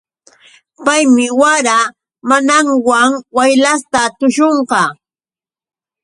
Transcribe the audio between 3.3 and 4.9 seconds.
waylasta tuśhunqa.